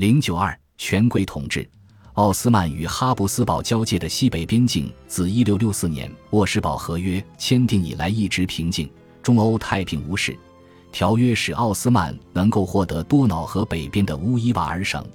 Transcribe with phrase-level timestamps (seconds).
[0.00, 1.68] 零九二权贵统治。
[2.14, 8.90] 奥斯曼与哈布斯堡交界的西北边境，自一六六四年沃什堡合约签订以来一直平静，
[9.22, 10.34] 中欧太平无事。
[10.90, 15.06] 条约使奥斯曼能够获得多瑙河北边的乌伊瓦尔省。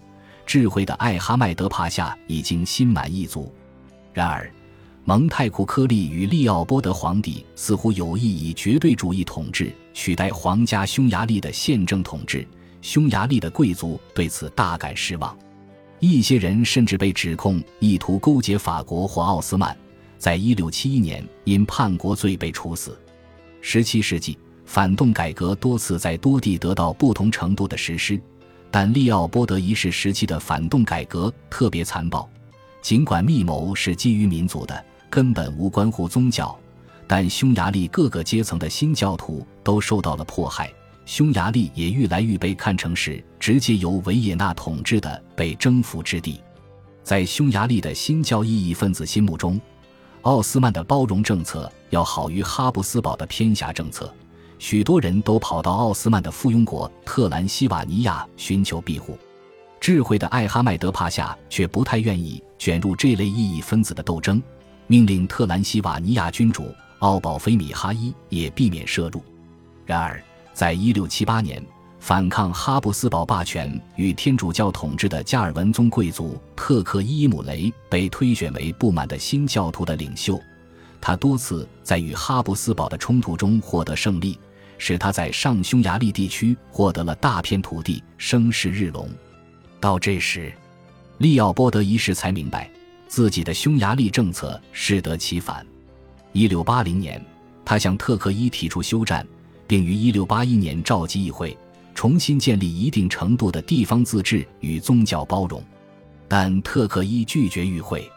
[0.45, 3.51] 智慧的艾哈迈德帕夏已经心满意足。
[4.13, 4.53] 然而，
[5.03, 12.47] 蒙泰库科利与利奥波德皇帝似乎有意以绝对主义统治取代皇家匈牙利的宪政统治。
[12.85, 15.35] 匈牙利的贵族对此大感失望。
[15.99, 19.75] 一些人甚至被指控意图勾结法国或奥斯曼，
[20.19, 22.95] 在一六七一年因叛国罪被处死。
[23.59, 28.21] 十七世纪反动改革多次在多地得到不同程度的实施，
[28.69, 32.29] 但利奥波德一世时期的反动改革特别残暴。
[32.83, 36.55] 尽管密谋是基于民族的，根本无关乎宗教，
[37.07, 40.71] 但匈牙利各个阶层的新教徒都受到了迫害。
[41.05, 46.41] 匈牙利也愈来愈被看成是直接由维也纳统治的被征服之地，
[47.03, 49.61] 在匈牙利的新教意义分子心目中，
[50.23, 54.11] 奥斯曼的包容政策要好于哈布斯堡的偏狭政策，
[54.57, 59.15] 许多人都跑到奥斯曼的附庸国特兰西瓦尼亚寻求庇护。
[59.79, 64.41] 智慧的艾哈迈德帕夏却不太愿意卷入这类意义分子的斗争，
[64.87, 69.23] 命令特兰西瓦尼亚君主奥保菲米哈伊也避免涉入。
[69.85, 70.19] 然而。
[70.55, 71.61] 在一六七八年，
[71.99, 80.41] 反抗哈布斯堡霸权与天主教统治的加尔文宗贵族特克伊姆雷被推选为不满的新教徒的领袖。
[81.01, 84.39] 他多次在与哈布斯堡的冲突中获得胜利，
[84.77, 89.09] 使他在上匈牙利地区获得了大片土地，声势日隆。
[89.81, 90.53] 到这时，
[91.17, 92.71] 利奥波德一世才明白
[93.09, 95.67] 自己的匈牙利政策适得其反。
[96.31, 97.21] 一六八零年，
[97.65, 99.27] 他向特克伊提出休战。
[99.67, 101.57] 并于1681年召集议会，
[101.93, 105.63] 重新建立一定程度的地方自治与宗教包容，
[106.27, 108.09] 但特克伊拒绝与会。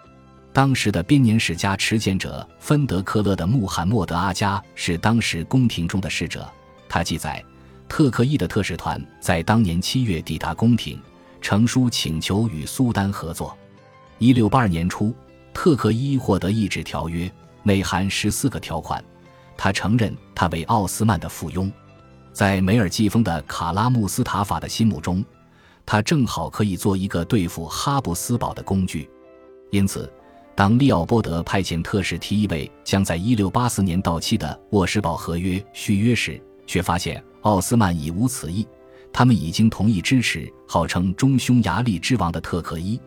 [0.53, 6.51] 当时的编年史家持剑者芬德克勒的穆罕默德阿加是当时宫廷中的使者。
[6.89, 7.45] 他记载，
[7.89, 11.01] 特克伊的特使团在当年七月抵达宫廷，
[11.41, 13.57] 呈书请求与苏丹合作。
[14.19, 15.15] 1682年初，
[15.55, 17.31] 特克伊获得一纸条约，
[17.63, 19.05] 内含十四个条款。
[19.59, 21.71] 他承认他为奥斯曼的附庸，
[22.33, 25.23] 在梅尔季风的卡拉穆斯塔法的心目中，
[25.85, 29.11] 他正好可以做一个对付哈布斯堡的工具。
[29.73, 30.11] 因此，
[30.55, 38.65] 当利奥波德派遣特使提议为将在1684年到期的沃什堡合约续约时，却发现奥斯曼已无此意。
[39.13, 43.01] 他们已经同意支持号称中匈牙利之王的特克伊，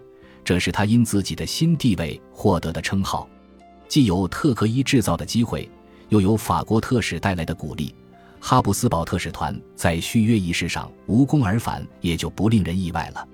[0.43, 3.29] 这是他因自己的新地位获得的称号。
[3.87, 5.69] 既有特克伊制造的机会。
[6.11, 7.95] 又有法国特使带来的鼓励，
[8.41, 13.25] 哈布斯堡特使团在续约仪式上无功而返，也就不令人意外了。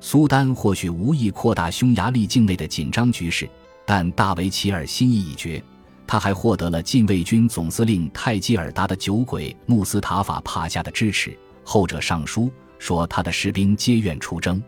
[0.00, 3.48] 苏丹或许无意扩大匈牙利境内的紧张局势，
[3.84, 5.62] 但大维齐尔心意已决。
[6.04, 12.50] 他还获得了禁卫军总司令泰基尔达的酒鬼穆斯塔法帕夏的支持，后者上书
[12.80, 14.60] 说他的士兵皆愿出征。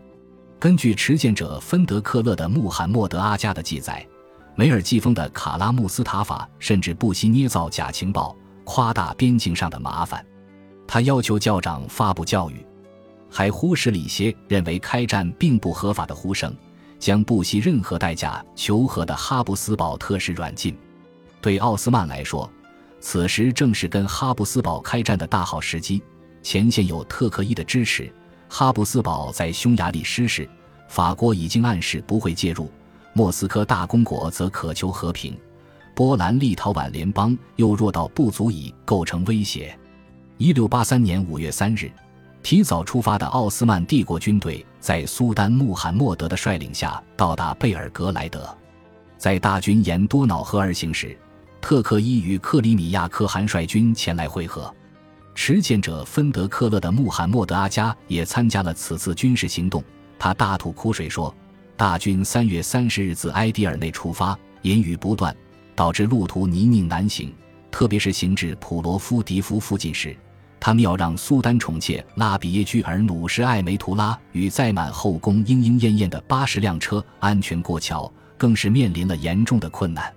[0.61, 4.07] 根据持剑者芬德克勒的穆罕默德阿加的记载。
[4.59, 10.27] 梅尔季风的卡拉穆斯塔法甚至不惜捏造假情报，夸大边境上的麻烦。
[10.85, 12.67] 他要求教长发布教育，
[13.31, 16.53] 还忽视了一些认为开战并不合法的呼声，
[16.99, 20.77] 将不惜任何代价求和的哈布斯堡特使软禁。
[21.41, 22.51] 对奥斯曼来说，
[22.99, 26.03] 此时正是跟哈布斯堡开战的大好时机。
[26.43, 28.13] 前线有特克伊的支持，
[28.49, 30.51] 哈布斯堡在匈牙利失势，
[30.89, 32.69] 法国已经暗示不会介入。
[33.19, 35.37] 莫斯科大公国则渴求和平，
[35.93, 39.77] 波兰立陶宛联邦又弱到不足以构成威胁。
[40.37, 41.91] 一六八三年五月三日，
[42.45, 48.57] 提早出发的奥斯曼帝国军队在苏丹穆罕默德的率领下到达贝尔格莱德。
[49.17, 51.19] 在大军沿多瑙河而行时，
[51.61, 54.73] 特克伊与克里米亚可汗率军前来会合。
[55.35, 59.83] 持剑者芬德克勒的穆罕默德阿加也参加了此次军事行动。
[60.21, 61.35] 他大吐苦水说。
[61.79, 65.33] 大军三月三十日自埃迪尔内出发，阴雨不断，
[65.77, 67.33] 导致路途泥泞难行。
[67.71, 70.17] 特别是行至普罗夫迪夫附近时，
[70.59, 80.13] 他们要让苏丹宠妾拉比耶居尔努什艾梅图拉与载满后宫莺莺燕燕的八十辆车安全过桥，更是面临了严重的困难。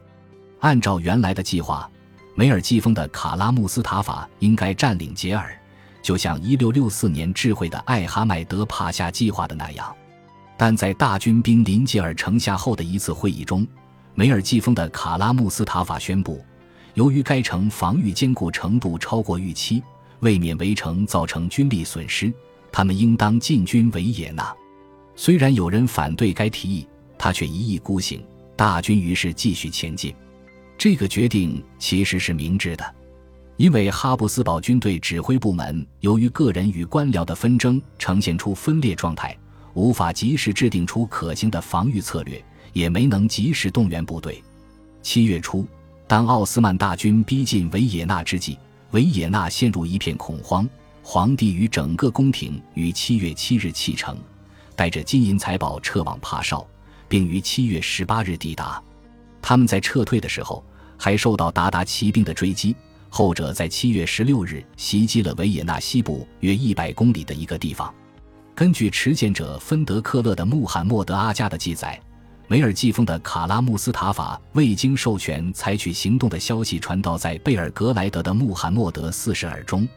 [0.61, 1.87] 按照原来的计划，
[2.33, 5.55] 梅尔季风的卡拉穆斯塔法应该占领杰尔，
[6.01, 9.95] 就像一六六四年智慧的艾哈迈德帕夏计划的那样。
[10.61, 13.65] 但在大军兵临杰尔城下后的一次会议中，
[14.13, 16.39] 梅尔季风的卡拉穆斯塔法宣布，
[16.93, 19.81] 由于该城防御坚固程度超过预期，
[20.19, 22.31] 为免围城造成军力损失，
[22.71, 24.55] 他们应当进军维也纳。
[25.15, 26.87] 虽然有人反对该提议，
[27.17, 28.23] 他却一意孤行，
[28.55, 30.13] 大军于是继续前进。
[30.77, 32.85] 这个决定其实是明智的，
[33.57, 39.35] 因为哈布斯堡军队指挥部门由于个人与官僚的纷争呈现出分裂状态，
[39.73, 44.43] 无法及时制定出可行的防御策略，也没能及时动员部队。
[45.01, 45.65] 七月初，
[46.07, 48.57] 当奥斯曼大军逼近维也纳之际，
[48.91, 50.67] 维也纳陷入一片恐慌。
[51.03, 54.17] 皇帝与整个宫廷于七月七日启程，
[54.75, 56.65] 带着金银财宝撤往帕绍，
[57.07, 58.81] 并于七月十八日抵达。
[59.41, 60.63] 他们在撤退的时候。
[61.03, 62.75] 还受到鞑靼骑兵的追击，
[63.09, 67.91] 后者在七月十六日袭击了维也纳西部约一百公里的一个地方。
[68.53, 71.99] 根据持剑者芬德克勒的穆罕默德阿加的记载，
[72.47, 79.87] 梅尔季风的卡拉穆斯塔法未经授权采取行动的消息传到在贝尔格莱德的穆罕默德四世耳中，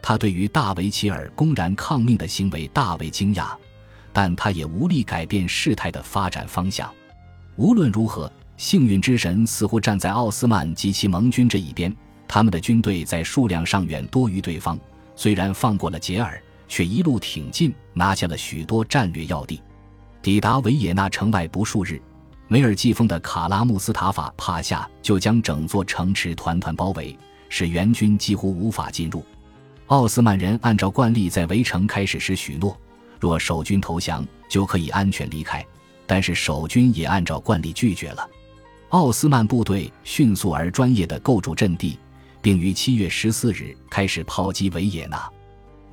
[0.00, 3.48] 他对于大维齐尔公然抗命的行为大为惊讶，
[4.12, 6.90] 但他也无力改变事态的发展方向。
[7.56, 8.30] 无论如何。
[8.56, 11.92] 幸运之神似乎站在奥斯曼及其盟军这一边，
[12.28, 14.78] 他们的军队在数量上远多于对方。
[15.16, 16.40] 虽然放过了杰尔，
[16.74, 19.62] 却一路挺进，拿下了许多战略要地。
[20.20, 22.02] 抵达维也纳城外不数日，
[22.48, 27.16] 梅尔季风的卡拉穆斯塔法帕夏就将整座城池团团包围，
[27.48, 29.24] 使援军几乎无法进入。
[29.86, 32.76] 奥斯曼人按照惯例在围城开始时许诺，
[33.20, 35.64] 若守军投降，就可以安全离开。
[36.08, 38.28] 但是守军也按照惯例拒绝了。
[38.88, 42.00] 奥斯曼部队迅速而专业地构筑阵地，
[42.42, 45.30] 并于七月十四日开始炮击维也纳。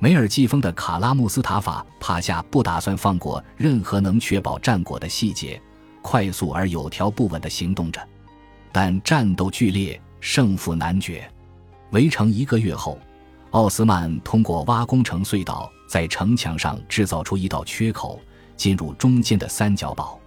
[0.02, 5.62] 梅尔季风的卡拉穆斯塔法帕夏不打算放过任何能确保战果的细节，
[6.02, 8.04] 快速而有条不紊地行动着。
[8.72, 11.24] 但战斗剧烈，胜负难决。
[11.92, 12.98] 围城一个月后，
[13.52, 18.20] 奥斯曼通过挖工程隧道，在城墙上制造出一道缺口，
[18.56, 20.18] 进入中间的三角堡。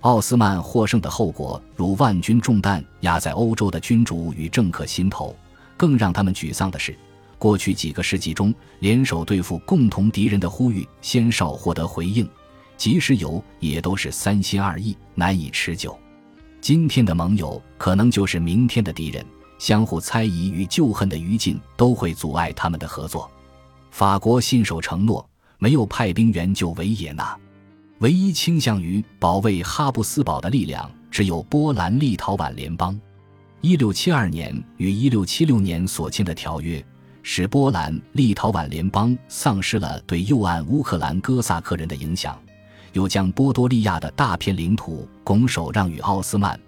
[0.00, 5.32] 奥斯曼获胜的后果，如万钧重担压在欧洲的君主与政客心头。
[5.76, 6.96] 更让他们沮丧的是，
[7.42, 12.24] 过去几个世纪中，联手对付共同敌人的呼吁鲜少获得回应，
[12.76, 15.98] 即使有，也都是三心二意，难以持久。
[16.60, 19.26] 今天的盟友可能就是明天的敌人，
[19.58, 23.28] 相互猜疑与旧恨的余烬都会阻碍他们的合作。
[23.90, 25.28] 法国信守承诺，
[25.58, 27.36] 没有派兵援救维也纳。
[27.98, 32.96] 唯一倾向于保卫哈布斯堡的力量，只有波兰立陶宛联邦。
[33.62, 36.84] 一六七二年与一六七六年所签的条约，
[37.22, 42.38] 使波兰立陶宛联邦丧失了对右岸乌克兰哥萨克人的影响，
[42.92, 46.58] 又将波多利亚的大片领土拱手让与奥斯曼。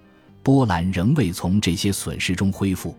[0.42, 2.94] 波兰仍未从这些损失中恢复。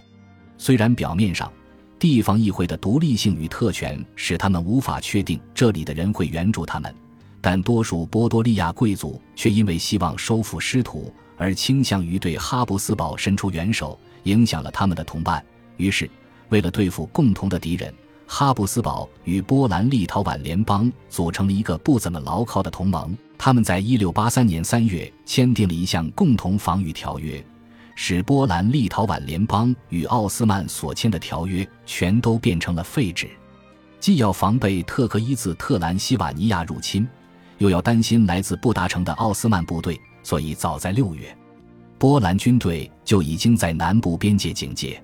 [0.57, 1.51] 虽然表面上，
[1.99, 6.93] 地方议会的独立性与特权使他们无法确定这里的人会援助他们。
[7.41, 15.45] 但多数波多利亚贵族却因为希望收复失土而倾向于对哈布斯堡伸出援手，影响了他们的同伴。
[15.77, 16.09] 于是，
[16.49, 17.93] 为了对付共同的敌人，
[18.27, 23.15] 哈布斯堡与波兰立陶宛联邦组成了一个不怎么牢靠的同盟。
[23.37, 27.43] 他们在一六八三年三月签订了一项共同防御条约，
[27.95, 33.29] 使波兰立陶宛联邦与奥斯曼所签的条约全都变成了废纸。
[33.99, 37.07] 既要防备特克伊自特兰西瓦尼亚入侵。
[37.57, 41.33] 又要担心来自布达城的奥斯曼部队，所以早在六月，
[41.97, 45.01] 波兰军队就已经在南部边界警戒。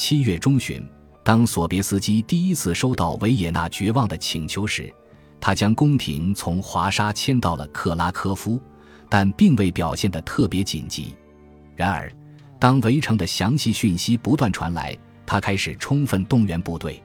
[0.00, 0.80] 七月中旬，
[1.24, 4.94] 当索别斯基第一次收到维也纳绝望的请求时，
[5.40, 8.62] 他将宫廷从华沙迁到了克拉科夫，
[9.08, 11.16] 但并未表现得特别紧急。
[11.74, 12.08] 然而，
[12.60, 17.02] 当围城的详细讯息不断传来，他开始充分动员部队。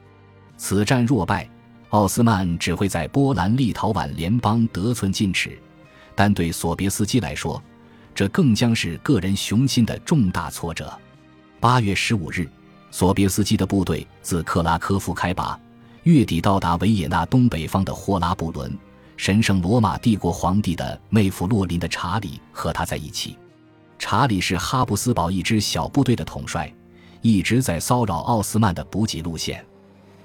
[0.56, 1.50] 此战若败。
[1.90, 5.58] 奥斯曼只会在波兰立陶宛联邦得寸进尺，
[6.14, 7.60] 但对索别斯基来说，
[8.14, 10.96] 这更将是个人雄心的重大挫折。
[11.60, 12.48] 八月十五日，
[12.94, 15.60] 索别斯基的部队自克拉科夫开拔，
[16.04, 18.72] 月底到达维也纳东北方的霍拉布伦。
[19.18, 23.36] 神圣罗马帝国皇帝的妹夫洛林的查理和他在一起。
[23.98, 26.72] 查理是哈布斯堡一支小部队的统帅，
[27.24, 29.66] 一直在骚扰奥斯曼的补给路线。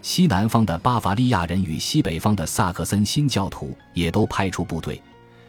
[0.03, 5.01] 西南方的巴伐利亚人与西北方的萨克森新教徒也都派出部队，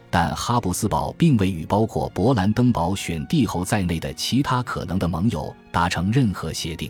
[0.09, 6.89] 但哈布斯堡并未与包括勃兰登堡选帝侯在内的其他可能的盟友达成任何协定。